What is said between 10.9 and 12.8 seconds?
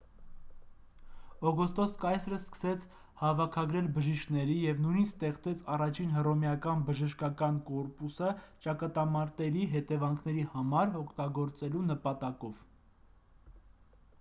օգտագործելու նպատակով